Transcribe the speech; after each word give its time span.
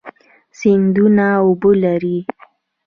سیندونه 0.59 1.27
اوبه 1.45 1.71
لري. 1.81 2.17